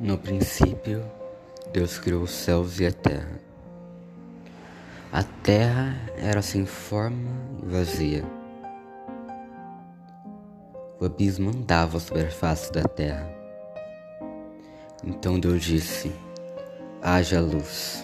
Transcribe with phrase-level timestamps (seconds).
[0.00, 1.04] No princípio,
[1.74, 3.38] Deus criou os céus e a terra.
[5.12, 7.30] A terra era sem forma
[7.62, 8.24] e vazia.
[10.98, 13.30] O abismo andava sobre a face da terra.
[15.04, 16.10] Então Deus disse:
[17.02, 18.02] haja luz.